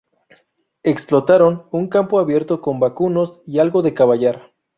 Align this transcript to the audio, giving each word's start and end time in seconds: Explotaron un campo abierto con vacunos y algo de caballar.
Explotaron 0.81 1.67
un 1.69 1.87
campo 1.87 2.17
abierto 2.17 2.59
con 2.59 2.79
vacunos 2.79 3.43
y 3.45 3.59
algo 3.59 3.83
de 3.83 3.93
caballar. 3.93 4.51